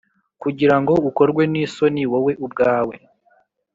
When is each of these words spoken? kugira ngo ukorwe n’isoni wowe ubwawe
kugira 0.41 0.75
ngo 0.81 0.93
ukorwe 1.09 1.43
n’isoni 1.51 2.03
wowe 2.11 2.33
ubwawe 2.45 2.95